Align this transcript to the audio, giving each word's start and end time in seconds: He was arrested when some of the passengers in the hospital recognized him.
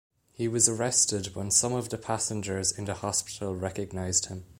He 0.33 0.47
was 0.47 0.67
arrested 0.67 1.35
when 1.35 1.51
some 1.51 1.73
of 1.73 1.89
the 1.89 1.97
passengers 1.99 2.71
in 2.71 2.85
the 2.85 2.95
hospital 2.95 3.55
recognized 3.55 4.25
him. 4.29 4.45